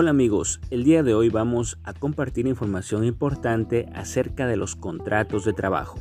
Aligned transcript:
Hola 0.00 0.10
amigos, 0.10 0.60
el 0.70 0.84
día 0.84 1.02
de 1.02 1.12
hoy 1.14 1.28
vamos 1.28 1.76
a 1.82 1.92
compartir 1.92 2.46
información 2.46 3.02
importante 3.02 3.88
acerca 3.96 4.46
de 4.46 4.56
los 4.56 4.76
contratos 4.76 5.44
de 5.44 5.52
trabajo 5.52 5.98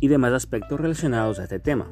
y 0.00 0.08
demás 0.08 0.34
aspectos 0.34 0.78
relacionados 0.78 1.38
a 1.38 1.44
este 1.44 1.60
tema. 1.60 1.90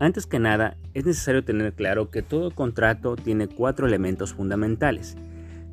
Antes 0.00 0.26
que 0.26 0.40
nada, 0.40 0.76
es 0.92 1.06
necesario 1.06 1.44
tener 1.44 1.72
claro 1.74 2.10
que 2.10 2.22
todo 2.22 2.50
contrato 2.50 3.14
tiene 3.14 3.46
cuatro 3.46 3.86
elementos 3.86 4.34
fundamentales. 4.34 5.16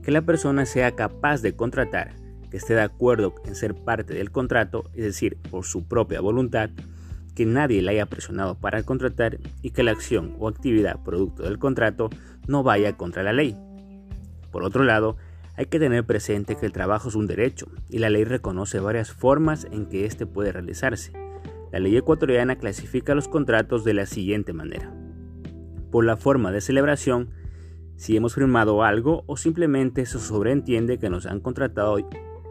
Que 0.03 0.11
la 0.11 0.21
persona 0.21 0.67
sea 0.67 0.91
capaz 0.91 1.41
de 1.41 1.55
contratar, 1.55 2.13
que 2.51 2.57
esté 2.57 2.75
de 2.75 2.83
acuerdo 2.83 3.33
en 3.45 3.55
ser 3.55 3.73
parte 3.73 4.13
del 4.13 4.29
contrato, 4.29 4.83
es 4.93 5.05
decir, 5.05 5.37
por 5.49 5.65
su 5.65 5.87
propia 5.87 6.21
voluntad, 6.21 6.69
que 7.33 7.47
nadie 7.47 7.81
le 7.81 7.89
haya 7.89 8.05
presionado 8.05 8.53
para 8.53 8.83
contratar 8.83 9.39
y 9.63 9.71
que 9.71 9.81
la 9.81 9.89
acción 9.89 10.35
o 10.37 10.47
actividad 10.47 11.01
producto 11.01 11.41
del 11.41 11.57
contrato 11.57 12.11
no 12.45 12.61
vaya 12.61 12.95
contra 12.95 13.23
la 13.23 13.33
ley. 13.33 13.57
Por 14.53 14.63
otro 14.63 14.83
lado, 14.83 15.17
hay 15.57 15.65
que 15.65 15.79
tener 15.79 16.05
presente 16.05 16.55
que 16.55 16.67
el 16.67 16.71
trabajo 16.71 17.09
es 17.09 17.15
un 17.15 17.25
derecho 17.25 17.65
y 17.89 17.97
la 17.97 18.11
ley 18.11 18.23
reconoce 18.23 18.79
varias 18.79 19.11
formas 19.11 19.67
en 19.71 19.87
que 19.87 20.05
éste 20.05 20.27
puede 20.27 20.51
realizarse. 20.51 21.11
La 21.71 21.79
ley 21.79 21.97
ecuatoriana 21.97 22.55
clasifica 22.55 23.15
los 23.15 23.27
contratos 23.27 23.83
de 23.83 23.95
la 23.95 24.05
siguiente 24.05 24.53
manera. 24.53 24.93
Por 25.91 26.05
la 26.05 26.17
forma 26.17 26.51
de 26.51 26.61
celebración, 26.61 27.31
si 27.95 28.15
hemos 28.15 28.35
firmado 28.35 28.83
algo 28.83 29.23
o 29.25 29.37
simplemente 29.37 30.05
se 30.05 30.19
sobreentiende 30.19 30.99
que 30.99 31.09
nos 31.09 31.25
han 31.25 31.39
contratado 31.39 31.97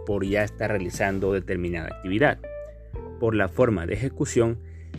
por 0.05 0.25
ya 0.25 0.43
estar 0.43 0.71
realizando 0.71 1.33
determinada 1.33 1.87
actividad. 1.87 2.41
Por 3.21 3.37
la 3.37 3.49
forma 3.49 3.87
de 3.87 3.95
ejecución, 3.95 4.59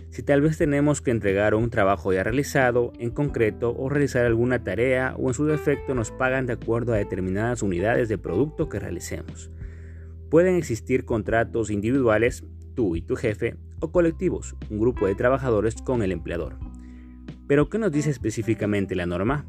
si 0.09 0.23
tal 0.23 0.41
vez 0.41 0.57
tenemos 0.57 1.01
que 1.01 1.11
entregar 1.11 1.55
un 1.55 1.69
trabajo 1.69 2.13
ya 2.13 2.23
realizado 2.23 2.93
en 2.99 3.09
concreto 3.09 3.75
o 3.75 3.89
realizar 3.89 4.25
alguna 4.25 4.63
tarea 4.63 5.15
o 5.17 5.29
en 5.29 5.33
su 5.33 5.45
defecto 5.45 5.95
nos 5.95 6.11
pagan 6.11 6.45
de 6.45 6.53
acuerdo 6.53 6.93
a 6.93 6.97
determinadas 6.97 7.63
unidades 7.63 8.09
de 8.09 8.17
producto 8.17 8.69
que 8.69 8.79
realicemos. 8.79 9.49
Pueden 10.29 10.55
existir 10.55 11.05
contratos 11.05 11.69
individuales, 11.69 12.43
tú 12.75 12.95
y 12.95 13.01
tu 13.01 13.15
jefe, 13.15 13.55
o 13.79 13.91
colectivos, 13.91 14.55
un 14.69 14.79
grupo 14.79 15.07
de 15.07 15.15
trabajadores 15.15 15.75
con 15.75 16.01
el 16.03 16.11
empleador. 16.11 16.57
Pero 17.47 17.69
¿qué 17.69 17.77
nos 17.77 17.91
dice 17.91 18.09
específicamente 18.09 18.95
la 18.95 19.05
norma? 19.05 19.45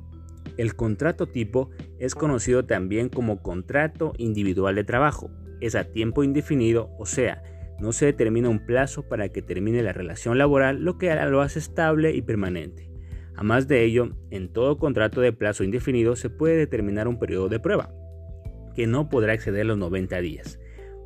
El 0.56 0.76
contrato 0.76 1.26
tipo 1.26 1.70
es 1.98 2.14
conocido 2.14 2.64
también 2.64 3.08
como 3.08 3.42
contrato 3.42 4.12
individual 4.18 4.74
de 4.74 4.84
trabajo. 4.84 5.30
Es 5.60 5.74
a 5.74 5.84
tiempo 5.84 6.22
indefinido, 6.22 6.90
o 6.98 7.06
sea, 7.06 7.42
no 7.80 7.92
se 7.92 8.06
determina 8.06 8.48
un 8.48 8.64
plazo 8.64 9.08
para 9.08 9.28
que 9.28 9.42
termine 9.42 9.82
la 9.82 9.92
relación 9.92 10.38
laboral, 10.38 10.82
lo 10.82 10.98
que 10.98 11.14
lo 11.14 11.40
hace 11.40 11.58
estable 11.58 12.14
y 12.14 12.22
permanente. 12.22 12.90
Además 13.34 13.66
de 13.66 13.82
ello, 13.82 14.10
en 14.30 14.52
todo 14.52 14.78
contrato 14.78 15.20
de 15.20 15.32
plazo 15.32 15.64
indefinido 15.64 16.14
se 16.16 16.30
puede 16.30 16.56
determinar 16.56 17.08
un 17.08 17.18
periodo 17.18 17.48
de 17.48 17.58
prueba, 17.58 17.92
que 18.74 18.86
no 18.86 19.08
podrá 19.08 19.34
exceder 19.34 19.66
los 19.66 19.78
90 19.78 20.20
días. 20.20 20.60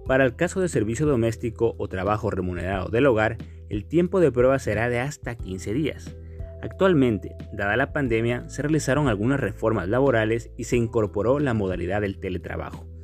Para 0.07 0.25
el 0.25 0.37
caso 0.37 0.61
de 0.61 0.69
servicio 0.69 1.07
doméstico 1.07 1.75
o 1.79 1.89
trabajo 1.89 2.31
remunerado 2.31 2.89
del 2.89 3.07
hogar, 3.07 3.39
el 3.69 3.87
tiempo 3.87 4.21
de 4.21 4.33
prueba 4.33 4.59
será 4.59 4.89
de 4.89 5.01
hasta 5.01 5.37
15 5.37 5.73
días. 5.75 6.17
Actualmente, 6.63 7.37
dada 7.53 7.77
la 7.77 7.93
pandemia, 7.93 8.49
se 8.49 8.63
realizaron 8.63 9.09
algunas 9.09 9.39
reformas 9.39 9.89
laborales 9.89 10.51
y 10.57 10.65
se 10.65 10.77
incorporó 10.77 11.39
la 11.39 11.55
modalidad 11.55 12.01
del 12.01 12.19
teletrabajo 12.19 12.98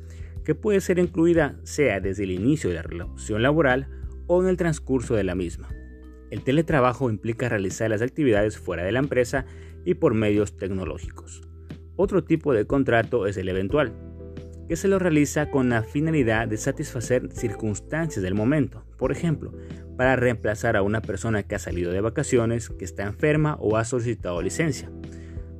que 0.45 0.55
puede 0.55 0.79
ser 0.79 0.99
incluida 0.99 1.59
sea 1.63 1.99
desde 1.99 2.23
el 2.23 2.31
inicio 2.31 2.69
de 2.69 2.77
la 2.77 2.83
relación 2.83 3.41
laboral 3.41 3.87
o 4.27 4.41
en 4.41 4.47
el 4.47 4.57
transcurso 4.57 5.15
de 5.15 5.23
la 5.23 5.35
misma. 5.35 5.69
El 6.31 6.43
teletrabajo 6.43 7.09
implica 7.09 7.49
realizar 7.49 7.89
las 7.89 8.01
actividades 8.01 8.57
fuera 8.57 8.83
de 8.83 8.91
la 8.91 8.99
empresa 8.99 9.45
y 9.83 9.95
por 9.95 10.13
medios 10.13 10.55
tecnológicos. 10.57 11.41
Otro 11.95 12.23
tipo 12.23 12.53
de 12.53 12.65
contrato 12.65 13.27
es 13.27 13.37
el 13.37 13.49
eventual, 13.49 13.93
que 14.67 14.75
se 14.75 14.87
lo 14.87 14.99
realiza 14.99 15.49
con 15.51 15.69
la 15.69 15.83
finalidad 15.83 16.47
de 16.47 16.57
satisfacer 16.57 17.31
circunstancias 17.31 18.23
del 18.23 18.33
momento, 18.33 18.83
por 18.97 19.11
ejemplo, 19.11 19.53
para 19.95 20.15
reemplazar 20.15 20.75
a 20.75 20.81
una 20.81 21.01
persona 21.01 21.43
que 21.43 21.55
ha 21.55 21.59
salido 21.59 21.91
de 21.91 22.01
vacaciones, 22.01 22.69
que 22.69 22.85
está 22.85 23.03
enferma 23.03 23.57
o 23.59 23.77
ha 23.77 23.85
solicitado 23.85 24.41
licencia. 24.41 24.91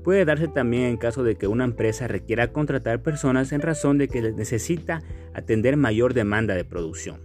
Puede 0.06 0.24
darse 0.24 0.48
también 0.48 0.84
en 0.84 0.98
caso 0.98 1.24
de 1.24 1.36
que 1.36 1.48
una 1.48 1.64
empresa 1.64 2.08
requiera 2.08 2.54
contratar 2.54 3.02
personas 3.02 3.52
en 3.52 3.62
razón 3.62 3.98
de 3.98 4.08
que 4.08 4.22
necesita 4.22 5.02
atender 5.34 5.78
mayor 5.78 6.14
demanda 6.14 6.54
de 6.54 6.64
producción. 6.64 7.22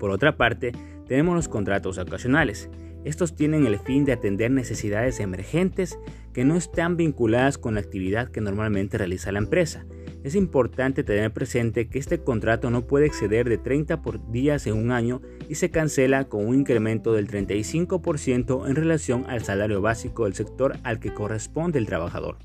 Por 0.00 0.10
otra 0.10 0.36
parte, 0.36 0.72
tenemos 1.06 1.36
los 1.36 1.46
contratos 1.46 1.98
ocasionales. 1.98 2.68
Estos 3.04 3.36
tienen 3.36 3.66
el 3.66 3.78
fin 3.78 4.04
de 4.04 4.14
atender 4.14 4.50
necesidades 4.50 5.20
emergentes 5.20 5.96
que 6.32 6.44
no 6.44 6.56
están 6.56 6.96
vinculadas 6.96 7.56
con 7.56 7.74
la 7.74 7.80
actividad 7.80 8.32
que 8.32 8.40
normalmente 8.40 8.98
realiza 8.98 9.30
la 9.30 9.38
empresa 9.38 9.86
es 10.24 10.34
importante 10.34 11.04
tener 11.04 11.32
presente 11.32 11.88
que 11.88 11.98
este 11.98 12.18
contrato 12.18 12.70
no 12.70 12.86
puede 12.86 13.06
exceder 13.06 13.48
de 13.48 13.58
30 13.58 14.02
por 14.02 14.30
días 14.30 14.66
en 14.66 14.74
un 14.74 14.92
año 14.92 15.20
y 15.48 15.56
se 15.56 15.70
cancela 15.70 16.24
con 16.24 16.46
un 16.46 16.54
incremento 16.54 17.12
del 17.12 17.28
35% 17.28 18.68
en 18.68 18.76
relación 18.76 19.24
al 19.28 19.44
salario 19.44 19.80
básico 19.80 20.24
del 20.24 20.34
sector 20.34 20.76
al 20.84 21.00
que 21.00 21.12
corresponde 21.12 21.78
el 21.78 21.86
trabajador. 21.86 22.36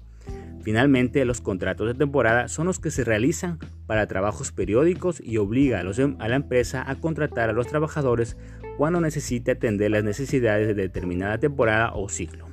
Finalmente, 0.68 1.24
los 1.24 1.40
contratos 1.40 1.88
de 1.88 1.94
temporada 1.94 2.50
son 2.50 2.68
los 2.68 2.80
que 2.80 2.92
se 2.92 3.06
realizan 3.06 3.58
para 3.86 4.08
trabajos 4.08 4.52
periódicos 4.52 5.22
y 5.24 5.38
obliga 5.38 5.80
a, 5.80 6.02
em, 6.02 6.18
a, 6.20 6.28
la 6.28 6.36
empresa 6.36 6.84
a 6.86 6.96
contratar 6.96 7.50
a 7.50 7.54
los 7.54 7.68
trabajadores 7.68 8.36
cuando 8.76 9.00
necesite 9.00 9.52
atender 9.52 9.92
las 9.92 10.04
necesidades 10.04 10.68
de 10.68 10.74
determinada 10.74 11.38
temporada 11.38 11.94
o 11.94 12.10
ciclo. 12.10 12.47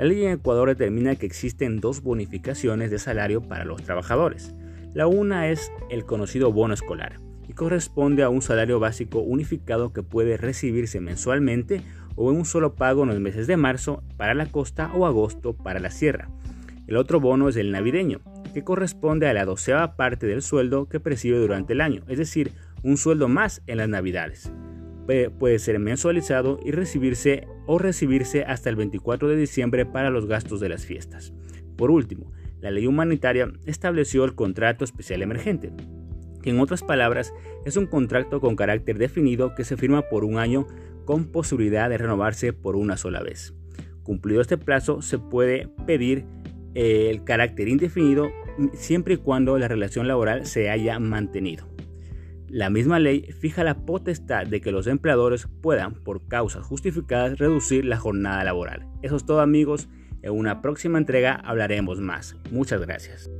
La 0.00 0.06
ley 0.06 0.24
en 0.24 0.32
Ecuador 0.32 0.66
determina 0.66 1.14
que 1.16 1.26
existen 1.26 1.78
dos 1.78 2.02
bonificaciones 2.02 2.90
de 2.90 2.98
salario 2.98 3.42
para 3.42 3.66
los 3.66 3.82
trabajadores. 3.82 4.54
La 4.94 5.06
una 5.06 5.50
es 5.50 5.70
el 5.90 6.06
conocido 6.06 6.50
bono 6.54 6.72
escolar 6.72 7.20
y 7.46 7.52
corresponde 7.52 8.22
a 8.22 8.30
un 8.30 8.40
salario 8.40 8.80
básico 8.80 9.18
unificado 9.18 9.92
que 9.92 10.02
puede 10.02 10.38
recibirse 10.38 11.00
mensualmente 11.00 11.82
o 12.16 12.30
en 12.30 12.38
un 12.38 12.46
solo 12.46 12.76
pago 12.76 13.02
en 13.02 13.10
los 13.10 13.20
meses 13.20 13.46
de 13.46 13.58
marzo 13.58 14.02
para 14.16 14.32
la 14.32 14.46
costa 14.46 14.90
o 14.94 15.04
agosto 15.04 15.52
para 15.52 15.80
la 15.80 15.90
sierra. 15.90 16.30
El 16.86 16.96
otro 16.96 17.20
bono 17.20 17.50
es 17.50 17.56
el 17.56 17.70
navideño, 17.70 18.22
que 18.54 18.64
corresponde 18.64 19.28
a 19.28 19.34
la 19.34 19.44
doceava 19.44 19.96
parte 19.96 20.26
del 20.26 20.40
sueldo 20.40 20.88
que 20.88 20.98
percibe 20.98 21.36
durante 21.36 21.74
el 21.74 21.82
año, 21.82 22.04
es 22.08 22.16
decir, 22.16 22.52
un 22.82 22.96
sueldo 22.96 23.28
más 23.28 23.60
en 23.66 23.76
las 23.76 23.88
navidades 23.90 24.50
puede 25.38 25.58
ser 25.58 25.78
mensualizado 25.78 26.60
y 26.64 26.70
recibirse 26.70 27.46
o 27.72 27.78
recibirse 27.78 28.42
hasta 28.42 28.68
el 28.68 28.74
24 28.74 29.28
de 29.28 29.36
diciembre 29.36 29.86
para 29.86 30.10
los 30.10 30.26
gastos 30.26 30.58
de 30.58 30.68
las 30.68 30.84
fiestas. 30.84 31.32
Por 31.76 31.92
último, 31.92 32.32
la 32.58 32.72
ley 32.72 32.88
humanitaria 32.88 33.48
estableció 33.64 34.24
el 34.24 34.34
contrato 34.34 34.84
especial 34.84 35.22
emergente, 35.22 35.70
que 36.42 36.50
en 36.50 36.58
otras 36.58 36.82
palabras 36.82 37.32
es 37.64 37.76
un 37.76 37.86
contrato 37.86 38.40
con 38.40 38.56
carácter 38.56 38.98
definido 38.98 39.54
que 39.54 39.62
se 39.62 39.76
firma 39.76 40.02
por 40.08 40.24
un 40.24 40.36
año 40.36 40.66
con 41.04 41.26
posibilidad 41.26 41.88
de 41.88 41.98
renovarse 41.98 42.52
por 42.52 42.74
una 42.74 42.96
sola 42.96 43.22
vez. 43.22 43.54
Cumplido 44.02 44.40
este 44.40 44.58
plazo, 44.58 45.00
se 45.00 45.20
puede 45.20 45.68
pedir 45.86 46.24
eh, 46.74 47.06
el 47.08 47.22
carácter 47.22 47.68
indefinido 47.68 48.32
siempre 48.74 49.14
y 49.14 49.18
cuando 49.18 49.56
la 49.58 49.68
relación 49.68 50.08
laboral 50.08 50.44
se 50.44 50.70
haya 50.70 50.98
mantenido. 50.98 51.68
La 52.52 52.68
misma 52.68 52.98
ley 52.98 53.30
fija 53.38 53.62
la 53.62 53.86
potestad 53.86 54.44
de 54.44 54.60
que 54.60 54.72
los 54.72 54.88
empleadores 54.88 55.46
puedan, 55.60 55.94
por 55.94 56.26
causas 56.26 56.66
justificadas, 56.66 57.38
reducir 57.38 57.84
la 57.84 57.96
jornada 57.96 58.42
laboral. 58.42 58.88
Eso 59.02 59.14
es 59.14 59.24
todo 59.24 59.40
amigos. 59.40 59.88
En 60.22 60.32
una 60.32 60.60
próxima 60.60 60.98
entrega 60.98 61.34
hablaremos 61.44 62.00
más. 62.00 62.34
Muchas 62.50 62.80
gracias. 62.80 63.30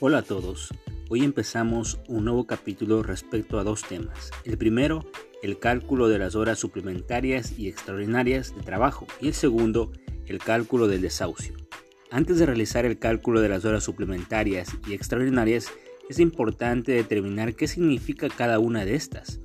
Hola 0.00 0.18
a 0.18 0.22
todos. 0.22 0.72
Hoy 1.10 1.24
empezamos 1.24 2.00
un 2.08 2.24
nuevo 2.24 2.46
capítulo 2.46 3.02
respecto 3.02 3.58
a 3.58 3.64
dos 3.64 3.82
temas. 3.82 4.30
El 4.46 4.56
primero 4.56 5.04
el 5.44 5.58
cálculo 5.58 6.08
de 6.08 6.18
las 6.18 6.36
horas 6.36 6.58
suplementarias 6.58 7.58
y 7.58 7.68
extraordinarias 7.68 8.56
de 8.56 8.62
trabajo 8.62 9.06
y 9.20 9.26
el 9.26 9.34
segundo, 9.34 9.92
el 10.24 10.38
cálculo 10.38 10.88
del 10.88 11.02
desahucio. 11.02 11.54
Antes 12.10 12.38
de 12.38 12.46
realizar 12.46 12.86
el 12.86 12.98
cálculo 12.98 13.42
de 13.42 13.50
las 13.50 13.66
horas 13.66 13.84
suplementarias 13.84 14.70
y 14.88 14.94
extraordinarias, 14.94 15.70
es 16.08 16.18
importante 16.18 16.92
determinar 16.92 17.54
qué 17.56 17.68
significa 17.68 18.30
cada 18.30 18.58
una 18.58 18.86
de 18.86 18.94
estas. 18.94 19.40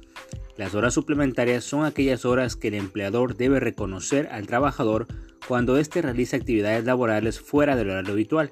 Las 0.56 0.74
horas 0.74 0.94
suplementarias 0.94 1.66
son 1.66 1.84
aquellas 1.84 2.24
horas 2.24 2.56
que 2.56 2.69
el 2.69 2.75
empleador 2.75 3.36
debe 3.36 3.60
reconocer 3.60 4.30
al 4.31 4.48
trabajador 4.48 5.06
cuando 5.50 5.78
éste 5.78 6.02
realiza 6.02 6.38
actividades 6.38 6.86
laborales 6.86 7.42
fuera 7.42 7.75
del 7.75 7.90
horario 7.90 8.13
habitual, 8.13 8.52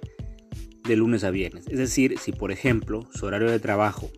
de 0.83 0.95
lunes 0.97 1.23
a 1.23 1.31
viernes. 1.31 1.65
Es 1.69 1.77
decir, 1.77 2.17
si 2.19 2.33
por 2.33 2.51
ejemplo 2.51 3.07
su 3.13 3.25
horario 3.25 3.49
de 3.49 3.59
trabajo 3.59 4.11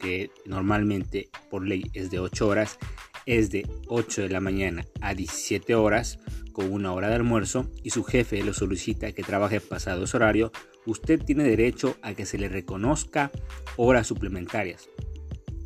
que 0.00 0.30
normalmente 0.46 1.28
por 1.50 1.66
ley 1.66 1.90
es 1.92 2.10
de 2.10 2.18
8 2.18 2.48
horas, 2.48 2.78
es 3.26 3.50
de 3.50 3.66
8 3.86 4.22
de 4.22 4.28
la 4.30 4.40
mañana 4.40 4.84
a 5.00 5.14
17 5.14 5.74
horas 5.74 6.18
con 6.52 6.72
una 6.72 6.92
hora 6.92 7.08
de 7.08 7.14
almuerzo 7.14 7.70
y 7.82 7.90
su 7.90 8.02
jefe 8.02 8.42
lo 8.42 8.52
solicita 8.52 9.12
que 9.12 9.22
trabaje 9.22 9.60
pasado 9.60 10.04
ese 10.04 10.16
horario, 10.16 10.52
usted 10.86 11.22
tiene 11.22 11.44
derecho 11.44 11.96
a 12.02 12.14
que 12.14 12.26
se 12.26 12.38
le 12.38 12.48
reconozca 12.48 13.30
horas 13.76 14.06
suplementarias. 14.06 14.88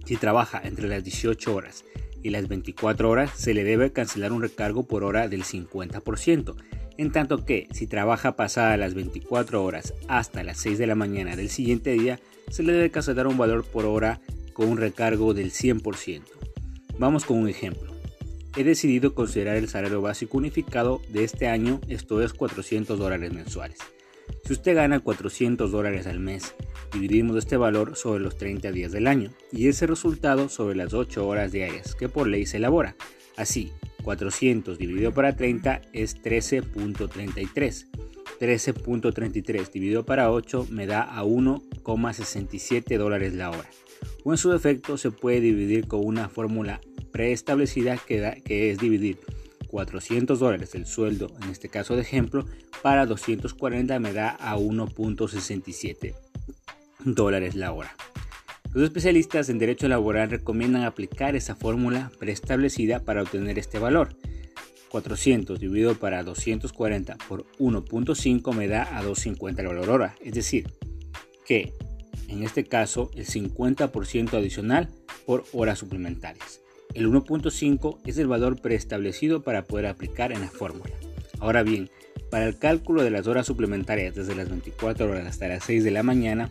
Si 0.04 0.16
trabaja 0.16 0.60
entre 0.62 0.88
las 0.88 1.02
18 1.02 1.54
horas 1.54 1.84
y 2.22 2.31
las 2.31 2.48
24 2.48 3.08
horas 3.08 3.31
se 3.34 3.54
le 3.54 3.64
debe 3.64 3.92
cancelar 3.92 4.32
un 4.32 4.42
recargo 4.42 4.86
por 4.86 5.04
hora 5.04 5.28
del 5.28 5.44
50%, 5.44 6.54
en 6.96 7.12
tanto 7.12 7.44
que 7.44 7.69
si 7.73 7.87
trabaja 7.87 8.37
pasada 8.37 8.76
las 8.76 8.94
24 8.94 9.64
horas 9.64 9.94
hasta 10.08 10.44
las 10.44 10.58
6 10.58 10.79
de 10.79 10.87
la 10.87 10.94
mañana 10.94 11.37
del 11.37 11.50
siguiente 11.50 11.93
día, 11.93 12.20
se 12.50 12.62
le 12.62 12.73
debe 12.73 12.91
cancelar 12.91 13.26
un 13.26 13.38
valor 13.38 13.64
por 13.64 13.85
hora 13.85 14.20
con 14.52 14.69
un 14.69 14.79
recargo 14.79 15.35
del 15.35 15.50
100%. 15.50 16.23
Vamos 16.99 17.25
con 17.25 17.38
un 17.38 17.49
ejemplo. 17.49 17.93
He 18.56 18.62
decidido 18.62 19.14
considerar 19.14 19.56
el 19.56 19.69
salario 19.69 20.00
básico 20.00 20.38
unificado 20.38 21.02
de 21.08 21.25
este 21.25 21.49
año, 21.49 21.81
esto 21.88 22.23
es 22.23 22.32
400 22.32 22.99
dólares 22.99 23.32
mensuales. 23.32 23.79
Si 24.44 24.52
usted 24.52 24.76
gana 24.76 25.00
400 25.00 25.73
dólares 25.73 26.06
al 26.06 26.20
mes, 26.20 26.55
dividimos 26.93 27.37
este 27.37 27.56
valor 27.56 27.96
sobre 27.96 28.23
los 28.23 28.37
30 28.37 28.70
días 28.70 28.93
del 28.93 29.08
año 29.08 29.31
y 29.50 29.69
ese 29.69 29.87
resultado 29.87 30.49
sobre 30.49 30.76
las 30.76 30.94
8 30.94 31.26
horas 31.26 31.50
diarias 31.50 31.94
que 31.94 32.08
por 32.08 32.29
ley 32.29 32.46
se 32.46 32.58
elabora. 32.58 32.94
Así, 33.37 33.73
400 34.04 34.78
dividido 34.78 35.12
para 35.12 35.34
30 35.34 35.82
es 35.92 36.22
13.33. 36.22 37.86
13.33 38.40 39.70
dividido 39.72 40.04
para 40.04 40.30
8 40.30 40.68
me 40.70 40.86
da 40.86 41.02
a 41.02 41.24
1,67 41.24 42.98
dólares 42.98 43.34
la 43.34 43.50
hora. 43.50 43.68
O 44.22 44.32
en 44.32 44.38
su 44.38 44.50
defecto 44.50 44.98
se 44.98 45.10
puede 45.10 45.40
dividir 45.40 45.88
con 45.88 46.04
una 46.04 46.28
fórmula 46.28 46.80
preestablecida 47.10 47.96
que, 47.96 48.42
que 48.44 48.70
es 48.70 48.78
dividir 48.78 49.18
400 49.68 50.38
dólares 50.38 50.74
el 50.74 50.86
sueldo, 50.86 51.32
en 51.42 51.50
este 51.50 51.68
caso 51.68 51.96
de 51.96 52.02
ejemplo, 52.02 52.46
para 52.82 53.06
240 53.06 53.98
me 53.98 54.12
da 54.12 54.30
a 54.30 54.56
1.67 54.56 56.14
dólares 57.04 57.54
la 57.54 57.72
hora. 57.72 57.96
Los 58.74 58.82
especialistas 58.82 59.48
en 59.48 59.60
derecho 59.60 59.86
laboral 59.86 60.30
recomiendan 60.30 60.82
aplicar 60.82 61.36
esa 61.36 61.54
fórmula 61.54 62.10
preestablecida 62.18 62.98
para 62.98 63.22
obtener 63.22 63.56
este 63.56 63.78
valor. 63.78 64.16
400 64.88 65.60
dividido 65.60 65.94
para 65.94 66.24
240 66.24 67.16
por 67.28 67.46
1.5 67.60 68.52
me 68.52 68.66
da 68.66 68.82
a 68.96 69.02
250 69.02 69.62
el 69.62 69.68
valor 69.68 69.90
hora, 69.90 70.16
es 70.20 70.34
decir, 70.34 70.72
que 71.46 71.72
en 72.28 72.42
este 72.42 72.64
caso 72.64 73.12
el 73.14 73.26
50% 73.26 74.34
adicional 74.34 74.88
por 75.24 75.44
horas 75.52 75.78
suplementarias. 75.78 76.60
El 76.94 77.08
1.5 77.08 78.00
es 78.04 78.18
el 78.18 78.26
valor 78.26 78.60
preestablecido 78.60 79.44
para 79.44 79.64
poder 79.66 79.86
aplicar 79.86 80.32
en 80.32 80.40
la 80.40 80.48
fórmula. 80.48 80.94
Ahora 81.38 81.62
bien, 81.62 81.90
para 82.28 82.46
el 82.46 82.58
cálculo 82.58 83.04
de 83.04 83.10
las 83.10 83.28
horas 83.28 83.46
suplementarias 83.46 84.16
desde 84.16 84.34
las 84.34 84.48
24 84.48 85.08
horas 85.08 85.26
hasta 85.26 85.46
las 85.46 85.62
6 85.62 85.84
de 85.84 85.90
la 85.92 86.02
mañana, 86.02 86.50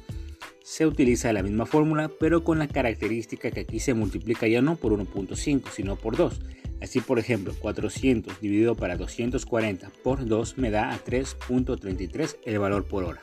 se 0.64 0.88
utiliza 0.88 1.34
la 1.34 1.44
misma 1.44 1.66
fórmula, 1.66 2.10
pero 2.20 2.44
con 2.44 2.58
la 2.58 2.68
característica 2.68 3.52
que 3.52 3.60
aquí 3.60 3.80
se 3.80 3.94
multiplica 3.94 4.48
ya 4.48 4.62
no 4.62 4.78
por 4.78 4.94
1.5, 4.94 5.70
sino 5.70 5.98
por 5.98 6.16
2. 6.16 6.40
Así, 6.82 7.02
por 7.02 7.20
ejemplo, 7.20 7.54
400 7.60 8.42
dividido 8.42 8.76
para 8.76 8.98
240 8.98 9.92
por 10.04 10.26
2 10.26 10.58
me 10.58 10.72
da 10.72 10.92
a 10.92 11.04
3.33 11.04 12.38
el 12.46 12.60
valor 12.60 12.86
por 12.86 13.04
hora. 13.04 13.20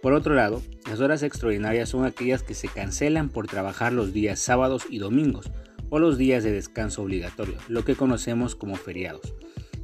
Por 0.00 0.14
otro 0.14 0.34
lado, 0.34 0.62
las 0.88 1.00
horas 1.00 1.22
extraordinarias 1.22 1.88
son 1.88 2.04
aquellas 2.04 2.42
que 2.42 2.54
se 2.54 2.68
cancelan 2.68 3.28
por 3.28 3.46
trabajar 3.46 3.92
los 3.92 4.12
días 4.12 4.40
sábados 4.40 4.84
y 4.88 4.98
domingos 4.98 5.50
o 5.90 5.98
los 5.98 6.16
días 6.16 6.42
de 6.42 6.52
descanso 6.52 7.02
obligatorio, 7.02 7.56
lo 7.68 7.84
que 7.84 7.94
conocemos 7.94 8.56
como 8.56 8.76
feriados. 8.76 9.34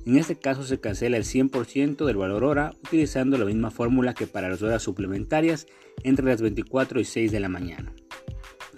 En 0.08 0.16
este 0.16 0.36
caso 0.36 0.64
se 0.64 0.80
cancela 0.80 1.18
el 1.18 1.24
100% 1.24 2.06
del 2.06 2.16
valor 2.16 2.42
hora 2.42 2.72
utilizando 2.82 3.36
la 3.36 3.44
misma 3.44 3.70
fórmula 3.70 4.14
que 4.14 4.26
para 4.26 4.48
las 4.48 4.62
horas 4.62 4.82
suplementarias 4.82 5.66
entre 6.02 6.24
las 6.24 6.40
24 6.40 6.98
y 6.98 7.04
6 7.04 7.30
de 7.30 7.40
la 7.40 7.50
mañana. 7.50 7.92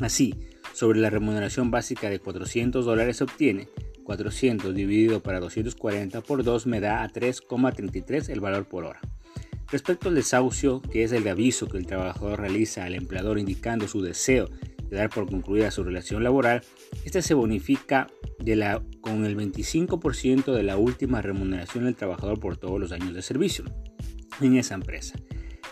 Así, 0.00 0.34
sobre 0.72 0.98
la 0.98 1.08
remuneración 1.08 1.70
básica 1.70 2.10
de 2.10 2.18
400 2.18 2.84
dólares 2.84 3.18
se 3.18 3.24
obtiene 3.24 3.68
400 4.02 4.74
dividido 4.74 5.22
para 5.22 5.38
240 5.38 6.20
por 6.22 6.42
2 6.42 6.66
me 6.66 6.80
da 6.80 7.04
a 7.04 7.08
3,33 7.08 8.28
el 8.28 8.40
valor 8.40 8.64
por 8.64 8.82
hora. 8.82 8.98
Respecto 9.70 10.08
al 10.08 10.16
desahucio, 10.16 10.82
que 10.82 11.04
es 11.04 11.12
el 11.12 11.28
aviso 11.28 11.68
que 11.68 11.78
el 11.78 11.86
trabajador 11.86 12.40
realiza 12.40 12.82
al 12.82 12.96
empleador 12.96 13.38
indicando 13.38 13.86
su 13.86 14.02
deseo 14.02 14.50
de 14.88 14.96
dar 14.96 15.10
por 15.10 15.30
concluida 15.30 15.70
su 15.70 15.84
relación 15.84 16.24
laboral, 16.24 16.62
este 17.04 17.22
se 17.22 17.34
bonifica 17.34 18.08
de 18.42 18.56
la, 18.56 18.82
con 19.00 19.24
el 19.24 19.36
25% 19.36 20.52
de 20.52 20.62
la 20.62 20.76
última 20.76 21.22
remuneración 21.22 21.84
del 21.84 21.96
trabajador 21.96 22.40
por 22.40 22.56
todos 22.56 22.80
los 22.80 22.92
años 22.92 23.14
de 23.14 23.22
servicio 23.22 23.64
en 24.40 24.56
esa 24.56 24.74
empresa. 24.74 25.18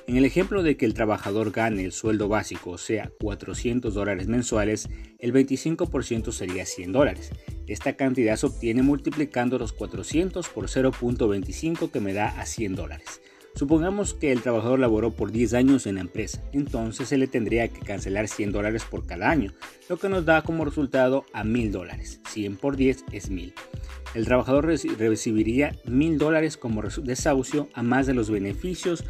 En 0.09 0.17
el 0.17 0.25
ejemplo 0.25 0.62
de 0.62 0.79
que 0.79 0.87
el 0.87 0.94
trabajador 0.94 1.50
gane 1.50 1.85
el 1.85 1.93
sueldo 1.93 2.29
básico, 2.29 2.70
o 2.70 2.79
sea, 2.79 3.11
400 3.20 3.93
dólares 3.93 4.26
mensuales, 4.26 4.88
el 5.19 5.35
25% 5.35 6.32
sería 6.32 6.65
100 6.65 6.93
dólares. 6.93 7.31
Esta 7.67 7.94
cantidad 7.94 8.37
se 8.37 8.47
obtiene 8.47 8.81
multiplicando 8.81 9.59
los 9.59 9.75
400 9.75 10.49
por 10.49 10.69
0.25 10.69 11.91
que 11.91 12.00
me 12.00 12.14
da 12.14 12.29
a 12.41 12.47
100 12.47 12.75
dólares. 12.75 13.21
Supongamos 13.59 14.15
que 14.15 14.31
el 14.31 14.41
trabajador 14.41 14.79
laboró 14.79 15.11
por 15.11 15.33
10 15.33 15.55
años 15.55 15.89
en 15.89 15.97
la 15.97 16.03
empresa, 16.03 16.41
entonces 16.53 17.09
se 17.09 17.19
le 17.19 17.27
tendría 17.27 17.67
que 17.67 17.81
cancelar 17.81 18.29
100 18.29 18.53
dólares 18.53 18.85
por 18.89 19.05
cada 19.05 19.31
año, 19.31 19.53
lo 19.89 19.97
que 19.97 20.09
nos 20.09 20.25
da 20.25 20.43
como 20.43 20.65
resultado 20.65 21.25
a 21.33 21.43
1000 21.43 21.73
dólares. 21.73 22.21
100 22.29 22.57
por 22.57 22.77
10 22.77 23.07
es 23.11 23.31
1000. 23.31 23.53
El 24.15 24.27
trabajador 24.27 24.65
recibiría 24.65 25.75
1000 25.87 26.19
dólares 26.19 26.57
como 26.57 26.83
desahucio 26.83 27.69
a 27.75 27.83
más 27.83 28.07
de 28.07 28.15
los 28.15 28.31
beneficios 28.31 29.03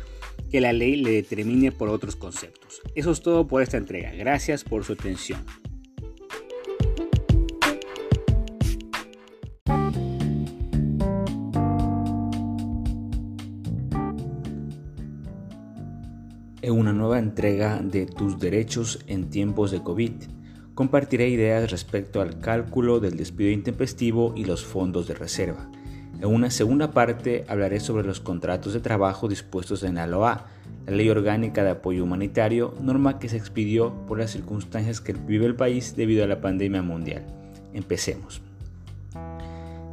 que 0.50 0.62
la 0.62 0.72
ley 0.72 0.96
le 0.96 1.10
determine 1.10 1.70
por 1.70 1.90
otros 1.90 2.16
conceptos. 2.16 2.80
Eso 2.94 3.10
es 3.10 3.20
todo 3.20 3.46
por 3.46 3.60
esta 3.60 3.76
entrega. 3.76 4.12
Gracias 4.12 4.64
por 4.64 4.82
su 4.82 4.94
atención. 4.94 5.44
Entrega 17.18 17.80
de 17.82 18.06
Tus 18.06 18.38
derechos 18.38 19.00
en 19.06 19.30
tiempos 19.30 19.70
de 19.70 19.82
COVID, 19.82 20.12
compartiré 20.74 21.28
ideas 21.28 21.70
respecto 21.70 22.20
al 22.20 22.40
cálculo 22.40 23.00
del 23.00 23.16
despido 23.16 23.50
intempestivo 23.50 24.32
y 24.36 24.44
los 24.44 24.64
fondos 24.64 25.08
de 25.08 25.14
reserva. 25.14 25.70
En 26.20 26.26
una 26.26 26.50
segunda 26.50 26.90
parte 26.90 27.44
hablaré 27.48 27.80
sobre 27.80 28.06
los 28.06 28.20
contratos 28.20 28.72
de 28.72 28.80
trabajo 28.80 29.28
dispuestos 29.28 29.82
en 29.82 29.96
la 29.96 30.06
LOA, 30.06 30.46
la 30.86 30.92
Ley 30.92 31.08
Orgánica 31.10 31.62
de 31.62 31.70
Apoyo 31.70 32.04
Humanitario, 32.04 32.74
norma 32.80 33.18
que 33.18 33.28
se 33.28 33.36
expidió 33.36 33.92
por 34.06 34.18
las 34.18 34.30
circunstancias 34.30 35.00
que 35.00 35.12
vive 35.12 35.46
el 35.46 35.54
país 35.54 35.94
debido 35.96 36.24
a 36.24 36.26
la 36.26 36.40
pandemia 36.40 36.82
mundial. 36.82 37.26
Empecemos. 37.72 38.40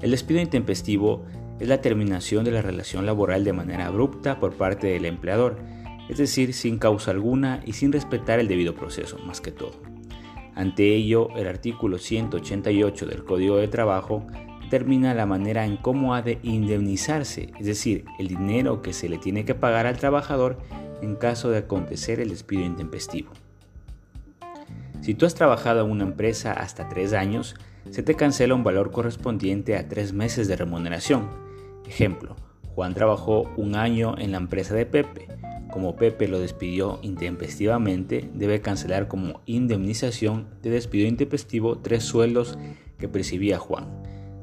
El 0.01 0.11
despido 0.11 0.39
intempestivo 0.41 1.25
es 1.59 1.67
la 1.67 1.81
terminación 1.81 2.43
de 2.43 2.51
la 2.51 2.61
relación 2.61 3.05
laboral 3.05 3.43
de 3.43 3.53
manera 3.53 3.87
abrupta 3.87 4.39
por 4.39 4.53
parte 4.53 4.87
del 4.87 5.05
empleador, 5.05 5.57
es 6.09 6.17
decir, 6.17 6.53
sin 6.53 6.77
causa 6.77 7.11
alguna 7.11 7.61
y 7.65 7.73
sin 7.73 7.91
respetar 7.91 8.39
el 8.39 8.47
debido 8.47 8.75
proceso, 8.75 9.17
más 9.25 9.41
que 9.41 9.51
todo. 9.51 9.73
Ante 10.55 10.95
ello, 10.95 11.29
el 11.35 11.47
artículo 11.47 11.97
188 11.97 13.05
del 13.07 13.25
Código 13.25 13.57
de 13.57 13.67
Trabajo 13.67 14.25
determina 14.63 15.13
la 15.13 15.25
manera 15.25 15.65
en 15.65 15.77
cómo 15.77 16.15
ha 16.15 16.21
de 16.21 16.39
indemnizarse, 16.43 17.51
es 17.59 17.65
decir, 17.65 18.05
el 18.19 18.27
dinero 18.27 18.81
que 18.81 18.93
se 18.93 19.09
le 19.09 19.17
tiene 19.17 19.45
que 19.45 19.55
pagar 19.55 19.85
al 19.85 19.97
trabajador 19.97 20.57
en 21.01 21.15
caso 21.15 21.49
de 21.49 21.59
acontecer 21.59 22.19
el 22.19 22.29
despido 22.29 22.63
intempestivo. 22.63 23.31
Si 25.01 25.13
tú 25.13 25.25
has 25.25 25.35
trabajado 25.35 25.85
en 25.85 25.91
una 25.91 26.03
empresa 26.03 26.53
hasta 26.53 26.89
tres 26.89 27.13
años, 27.13 27.55
se 27.91 28.01
te 28.01 28.15
cancela 28.15 28.55
un 28.55 28.63
valor 28.63 28.91
correspondiente 28.91 29.77
a 29.77 29.87
tres 29.87 30.13
meses 30.13 30.47
de 30.47 30.55
remuneración. 30.55 31.29
Ejemplo, 31.85 32.35
Juan 32.73 32.95
trabajó 32.95 33.43
un 33.57 33.75
año 33.75 34.15
en 34.17 34.31
la 34.31 34.37
empresa 34.37 34.73
de 34.73 34.85
Pepe 34.85 35.27
como 35.75 35.97
Pepe 35.97 36.29
lo 36.29 36.39
despidió 36.39 36.99
intempestivamente, 37.01 38.29
debe 38.33 38.61
cancelar 38.61 39.09
como 39.09 39.41
indemnización 39.45 40.47
de 40.61 40.69
despido 40.69 41.05
intempestivo 41.05 41.79
tres 41.79 42.05
sueldos 42.05 42.57
que 42.97 43.09
percibía 43.09 43.59
Juan. 43.59 43.85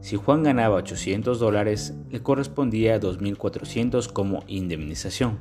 Si 0.03 0.17
Juan 0.17 0.43
ganaba 0.43 0.77
800 0.77 1.41
dólares, 1.41 1.95
le 2.11 2.23
correspondía 2.23 3.01
2.400 3.01 4.13
como 4.13 4.45
indemnización. 4.47 5.39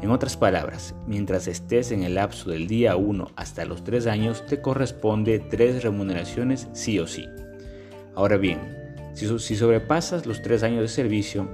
En 0.00 0.08
otras 0.12 0.38
palabras, 0.38 0.94
mientras 1.06 1.46
estés 1.46 1.92
en 1.92 2.04
el 2.04 2.14
lapso 2.14 2.48
del 2.48 2.66
día 2.66 2.96
1 2.96 3.32
hasta 3.36 3.66
los 3.66 3.84
3 3.84 4.06
años, 4.06 4.46
te 4.46 4.62
corresponde 4.62 5.40
tres 5.40 5.82
remuneraciones 5.82 6.68
sí 6.72 6.98
o 7.00 7.06
sí. 7.06 7.26
Ahora 8.14 8.38
bien, 8.38 8.60
si, 9.12 9.38
si 9.38 9.56
sobrepasas 9.56 10.24
los 10.24 10.40
3 10.40 10.62
años 10.62 10.80
de 10.80 10.88
servicio 10.88 11.50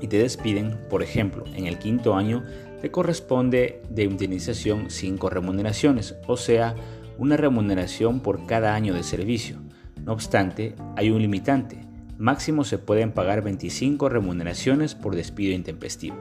y 0.00 0.08
te 0.08 0.18
despiden, 0.18 0.78
por 0.88 1.02
ejemplo, 1.02 1.44
en 1.54 1.66
el 1.66 1.78
quinto 1.78 2.14
año, 2.14 2.44
le 2.82 2.90
corresponde 2.90 3.82
de 3.90 4.04
indemnización 4.04 4.90
5 4.90 5.30
remuneraciones, 5.30 6.16
o 6.26 6.36
sea, 6.36 6.74
una 7.18 7.36
remuneración 7.36 8.20
por 8.20 8.46
cada 8.46 8.74
año 8.74 8.94
de 8.94 9.02
servicio. 9.02 9.58
No 10.04 10.12
obstante, 10.12 10.74
hay 10.96 11.10
un 11.10 11.20
limitante. 11.20 11.80
Máximo 12.16 12.64
se 12.64 12.78
pueden 12.78 13.12
pagar 13.12 13.42
25 13.42 14.08
remuneraciones 14.08 14.94
por 14.94 15.14
despido 15.14 15.54
intempestivo. 15.54 16.16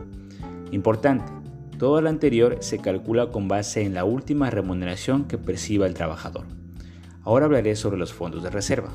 Importante, 0.71 1.31
todo 1.77 2.01
lo 2.01 2.09
anterior 2.09 2.57
se 2.61 2.79
calcula 2.79 3.27
con 3.31 3.47
base 3.47 3.83
en 3.83 3.93
la 3.93 4.03
última 4.03 4.49
remuneración 4.49 5.25
que 5.25 5.37
perciba 5.37 5.85
el 5.85 5.93
trabajador. 5.93 6.45
Ahora 7.23 7.45
hablaré 7.45 7.75
sobre 7.75 7.97
los 7.97 8.13
fondos 8.13 8.41
de 8.41 8.49
reserva. 8.49 8.89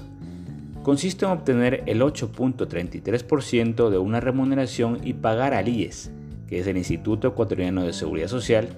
consiste 0.82 1.24
en 1.24 1.30
obtener 1.30 1.84
el 1.86 2.00
8.33% 2.00 3.88
de 3.88 3.98
una 3.98 4.18
remuneración 4.18 4.98
y 5.04 5.12
pagar 5.12 5.54
al 5.54 5.68
IES, 5.68 6.10
que 6.52 6.58
es 6.58 6.66
el 6.66 6.76
Instituto 6.76 7.28
Ecuatoriano 7.28 7.82
de 7.82 7.94
Seguridad 7.94 8.28
Social, 8.28 8.76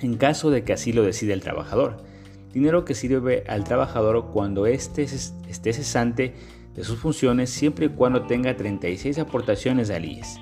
en 0.00 0.16
caso 0.16 0.48
de 0.48 0.64
que 0.64 0.72
así 0.72 0.94
lo 0.94 1.02
decida 1.02 1.34
el 1.34 1.42
trabajador. 1.42 1.98
Dinero 2.54 2.86
que 2.86 2.94
sirve 2.94 3.44
al 3.46 3.64
trabajador 3.64 4.30
cuando 4.32 4.64
éste 4.64 5.02
esté 5.02 5.74
cesante 5.74 6.32
de 6.74 6.84
sus 6.84 6.98
funciones 6.98 7.50
siempre 7.50 7.84
y 7.84 7.88
cuando 7.90 8.22
tenga 8.22 8.56
36 8.56 9.18
aportaciones 9.18 9.90
al 9.90 10.06
IES. 10.06 10.40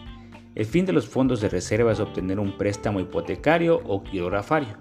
El 0.54 0.66
fin 0.66 0.86
de 0.86 0.92
los 0.92 1.08
fondos 1.08 1.40
de 1.40 1.48
reserva 1.48 1.90
es 1.90 1.98
obtener 1.98 2.38
un 2.38 2.56
préstamo 2.56 3.00
hipotecario 3.00 3.80
o 3.84 4.04
quirografario. 4.04 4.76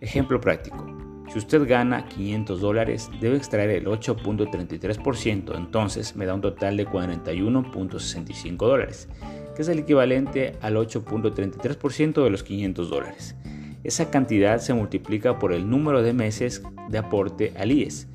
Ejemplo 0.00 0.40
práctico. 0.40 0.86
Si 1.32 1.38
usted 1.38 1.66
gana 1.66 2.06
500 2.06 2.60
dólares, 2.60 3.10
debe 3.20 3.38
extraer 3.38 3.70
el 3.70 3.86
8.33%, 3.86 5.56
entonces 5.56 6.14
me 6.14 6.26
da 6.26 6.34
un 6.34 6.42
total 6.42 6.76
de 6.76 6.86
41.65 6.86 8.56
dólares, 8.56 9.08
que 9.54 9.62
es 9.62 9.68
el 9.68 9.80
equivalente 9.80 10.56
al 10.60 10.76
8.33% 10.76 12.22
de 12.22 12.30
los 12.30 12.42
500 12.42 12.90
dólares. 12.90 13.36
Esa 13.84 14.10
cantidad 14.10 14.58
se 14.58 14.74
multiplica 14.74 15.38
por 15.38 15.52
el 15.52 15.68
número 15.68 16.02
de 16.02 16.12
meses 16.12 16.62
de 16.88 16.98
aporte 16.98 17.52
al 17.56 17.72
IES, 17.72 18.08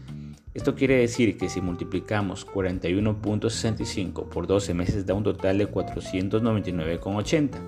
esto 0.58 0.74
quiere 0.74 0.96
decir 0.96 1.38
que 1.38 1.50
si 1.50 1.62
multiplicamos 1.62 2.48
41.65 2.48 4.28
por 4.28 4.48
12 4.48 4.74
meses 4.74 5.06
da 5.06 5.14
un 5.14 5.22
total 5.22 5.60
de 5.60 5.70
499,80. 5.72 7.60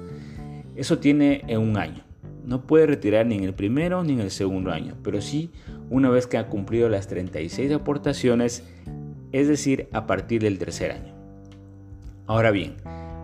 Eso 0.75 0.97
tiene 0.97 1.43
en 1.45 1.59
un 1.59 1.77
año. 1.77 2.03
No 2.43 2.65
puede 2.65 2.87
retirar 2.87 3.27
ni 3.27 3.35
en 3.35 3.43
el 3.43 3.53
primero 3.53 4.03
ni 4.03 4.13
en 4.13 4.21
el 4.21 4.31
segundo 4.31 4.71
año, 4.71 4.95
pero 5.03 5.21
sí 5.21 5.51
una 5.91 6.09
vez 6.09 6.25
que 6.25 6.39
ha 6.39 6.47
cumplido 6.47 6.89
las 6.89 7.07
36 7.07 7.71
aportaciones, 7.73 8.63
es 9.33 9.47
decir, 9.47 9.87
a 9.91 10.07
partir 10.07 10.41
del 10.41 10.57
tercer 10.57 10.91
año. 10.91 11.13
Ahora 12.25 12.49
bien, 12.49 12.77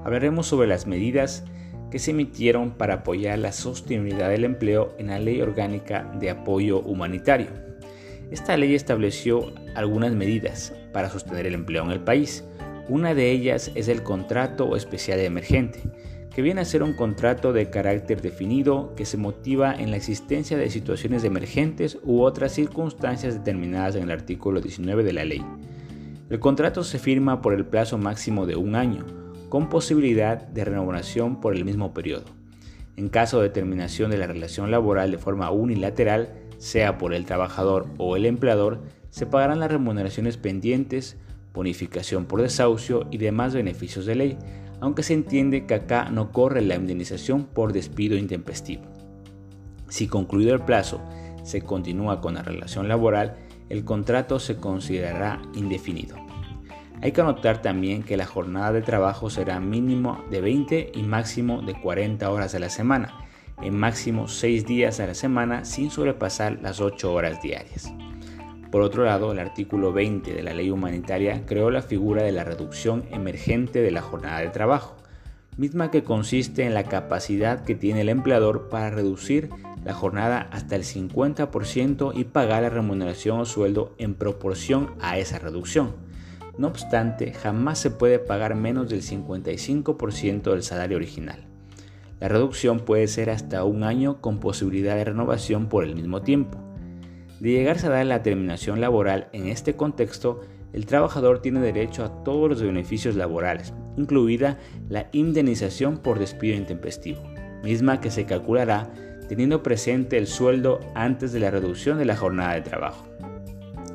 hablaremos 0.06 0.46
sobre 0.46 0.68
las 0.68 0.86
medidas 0.86 1.44
que 1.90 1.98
se 1.98 2.12
emitieron 2.12 2.72
para 2.72 2.96
apoyar 2.96 3.40
la 3.40 3.52
sostenibilidad 3.52 4.30
del 4.30 4.46
empleo 4.46 4.94
en 5.00 5.08
la 5.08 5.20
Ley 5.20 5.42
Orgánica 5.42 6.10
de 6.20 6.30
Apoyo 6.30 6.80
Humanitario. 6.82 7.48
Esta 8.30 8.56
ley 8.56 8.76
estableció 8.76 9.52
algunas 9.76 10.14
medidas 10.14 10.74
para 10.94 11.10
sostener 11.10 11.48
el 11.48 11.56
empleo 11.56 11.84
en 11.84 11.92
el 11.92 12.02
país. 12.02 12.44
Una 12.88 13.16
de 13.16 13.32
ellas 13.32 13.72
es 13.74 13.88
el 13.88 14.04
contrato 14.04 14.76
especial 14.76 15.20
emergente, 15.20 15.82
que 16.34 16.44
viene 16.44 16.62
a 16.62 16.66
ser 16.66 16.84
un 16.84 16.94
contrato 16.94 17.52
de 17.52 17.72
carácter 17.72 18.22
definido 18.22 18.94
que 18.96 19.06
se 19.06 19.18
motiva 19.18 19.74
en 19.74 19.90
la 19.90 19.98
existencia 19.98 20.56
de 20.56 20.70
situaciones 20.70 21.24
emergentes 21.24 21.98
u 22.04 22.22
otras 22.22 22.52
circunstancias 22.52 23.34
determinadas 23.34 23.96
en 23.96 24.04
el 24.04 24.12
artículo 24.12 24.62
19 24.62 25.04
de 25.04 25.14
la 25.14 25.26
ley. 25.26 25.44
El 26.30 26.40
contrato 26.40 26.84
se 26.84 27.00
firma 27.00 27.42
por 27.42 27.54
el 27.54 27.66
plazo 27.66 27.98
máximo 27.98 28.46
de 28.46 28.56
un 28.56 28.76
año, 28.76 29.25
con 29.50 29.70
posibilidad 29.70 30.42
de 30.42 30.66
renovación 30.66 31.40
por 31.42 31.56
el 31.56 31.66
mismo 31.66 31.94
periodo. 31.94 32.26
En 32.98 33.10
caso 33.10 33.42
de 33.42 33.50
terminación 33.50 34.12
de 34.12 34.18
la 34.18 34.28
relación 34.28 34.72
laboral 34.72 35.12
de 35.12 35.18
forma 35.18 35.52
unilateral, 35.52 36.30
sea 36.58 36.98
por 36.98 37.14
el 37.14 37.26
trabajador 37.26 37.88
o 37.98 38.16
el 38.16 38.26
empleador, 38.26 38.80
se 39.10 39.26
pagarán 39.26 39.60
las 39.60 39.72
remuneraciones 39.72 40.38
pendientes, 40.38 41.18
bonificación 41.54 42.26
por 42.26 42.42
desahucio 42.42 43.08
y 43.12 43.18
demás 43.18 43.54
beneficios 43.54 44.06
de 44.06 44.16
ley, 44.16 44.38
aunque 44.82 45.04
se 45.04 45.14
entiende 45.14 45.66
que 45.66 45.74
acá 45.74 46.10
no 46.10 46.32
corre 46.32 46.62
la 46.62 46.76
indemnización 46.76 47.46
por 47.46 47.74
despido 47.74 48.18
intempestivo. 48.18 48.84
Si 49.90 50.08
concluido 50.08 50.54
el 50.54 50.62
plazo 50.62 51.02
se 51.44 51.62
continúa 51.62 52.22
con 52.22 52.36
la 52.36 52.44
relación 52.44 52.88
laboral, 52.88 53.38
el 53.70 53.84
contrato 53.84 54.40
se 54.40 54.58
considerará 54.58 55.42
indefinido. 55.54 56.16
Hay 57.02 57.12
que 57.12 57.22
anotar 57.22 57.62
también 57.62 58.04
que 58.04 58.18
la 58.18 58.26
jornada 58.26 58.72
de 58.72 58.82
trabajo 58.82 59.30
será 59.30 59.60
mínimo 59.60 60.24
de 60.32 60.42
20 60.42 60.92
y 60.94 61.04
máximo 61.04 61.62
de 61.62 61.80
40 61.80 62.30
horas 62.30 62.56
a 62.56 62.60
la 62.60 62.70
semana, 62.70 63.14
en 63.62 63.78
máximo 63.78 64.28
6 64.28 64.66
días 64.66 65.00
a 65.00 65.08
la 65.08 65.14
semana 65.14 65.66
sin 65.66 65.92
sobrepasar 65.92 66.60
las 66.62 66.80
8 66.80 67.14
horas 67.14 67.42
diarias. 67.42 67.94
Por 68.72 68.82
otro 68.82 69.06
lado, 69.06 69.32
el 69.32 69.40
artículo 69.40 69.94
20 69.94 70.34
de 70.34 70.44
la 70.44 70.54
ley 70.54 70.70
humanitaria 70.70 71.46
creó 71.46 71.70
la 71.70 71.82
figura 71.82 72.24
de 72.24 72.32
la 72.32 72.44
reducción 72.44 73.06
emergente 73.12 73.82
de 73.82 73.92
la 73.92 74.02
jornada 74.02 74.40
de 74.40 74.50
trabajo, 74.50 74.96
misma 75.58 75.92
que 75.92 76.04
consiste 76.04 76.66
en 76.66 76.74
la 76.74 76.84
capacidad 76.84 77.64
que 77.64 77.76
tiene 77.76 78.02
el 78.02 78.10
empleador 78.10 78.68
para 78.70 78.90
reducir 78.90 79.50
la 79.86 79.94
jornada 79.94 80.50
hasta 80.52 80.76
el 80.76 80.84
50% 80.84 82.12
y 82.16 82.24
pagar 82.26 82.64
la 82.64 82.70
remuneración 82.70 83.40
o 83.40 83.46
sueldo 83.46 83.94
en 83.98 84.16
proporción 84.16 84.96
a 85.00 85.20
esa 85.20 85.40
reducción. 85.40 86.05
No 86.58 86.68
obstante, 86.68 87.34
jamás 87.34 87.80
se 87.80 87.92
puede 87.92 88.20
pagar 88.20 88.56
menos 88.56 88.90
del 88.90 89.02
55% 89.02 90.52
del 90.52 90.64
salario 90.64 90.98
original. 90.98 91.46
La 92.20 92.30
reducción 92.30 92.80
puede 92.80 93.08
ser 93.08 93.30
hasta 93.30 93.64
un 93.66 93.84
año 93.84 94.22
con 94.22 94.40
posibilidad 94.40 94.96
de 94.96 95.04
renovación 95.04 95.68
por 95.68 95.84
el 95.84 95.96
mismo 95.96 96.22
tiempo. 96.22 96.58
De 97.40 97.52
llegarse 97.52 97.88
a 97.88 97.90
dar 97.90 98.06
la 98.06 98.24
terminación 98.24 98.80
laboral 98.80 99.28
en 99.34 99.48
este 99.48 99.76
contexto, 99.76 100.42
el 100.72 100.86
trabajador 100.86 101.42
tiene 101.42 101.60
derecho 101.60 102.04
a 102.06 102.24
todos 102.24 102.50
los 102.50 102.62
beneficios 102.62 103.16
laborales, 103.16 103.74
incluida 103.98 104.58
la 104.90 105.10
indemnización 105.12 105.98
por 105.98 106.20
despido 106.20 106.56
intempestivo, 106.56 107.22
misma 107.64 108.00
que 108.00 108.12
se 108.12 108.26
calculará 108.26 108.92
teniendo 109.28 109.64
presente 109.64 110.18
el 110.18 110.28
sueldo 110.28 110.80
antes 110.94 111.34
de 111.34 111.40
la 111.40 111.52
reducción 111.52 111.98
de 111.98 112.06
la 112.06 112.16
jornada 112.16 112.54
de 112.54 112.62
trabajo. 112.62 113.06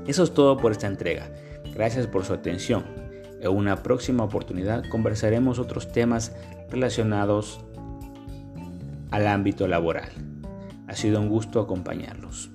Eso 0.07 0.25
es 0.25 0.35
todo 0.35 0.57
por 0.57 0.73
esta 0.73 0.87
entrega. 0.87 1.31
Gracias 1.80 2.06
por 2.06 2.26
su 2.26 2.34
atención. 2.34 2.84
En 3.40 3.49
una 3.49 3.82
próxima 3.82 4.22
oportunidad 4.22 4.84
conversaremos 4.90 5.58
otros 5.58 5.90
temas 5.90 6.37
relacionados 6.68 7.64
al 9.10 9.26
ámbito 9.26 9.66
laboral. 9.66 10.10
Ha 10.88 10.94
sido 10.94 11.22
un 11.22 11.30
gusto 11.30 11.58
acompañarlos. 11.58 12.50